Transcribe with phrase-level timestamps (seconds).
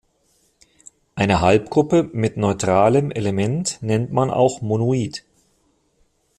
[1.13, 5.23] Eine Halbgruppe mit neutralem Element nennt man auch "Monoid".